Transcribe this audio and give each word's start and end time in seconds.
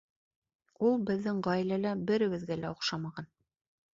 Ул 0.87 0.95
беҙҙең 1.09 1.43
ғаиләлә 1.49 1.93
беребеҙгә 2.11 2.57
лә 2.63 2.71
оҡшамаған. 2.77 3.29